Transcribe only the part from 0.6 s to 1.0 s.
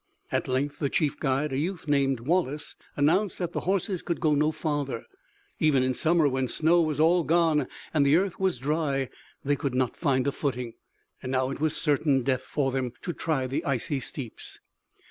the